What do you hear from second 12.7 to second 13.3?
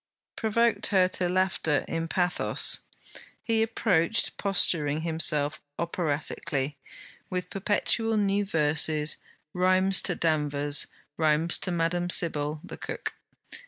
cook.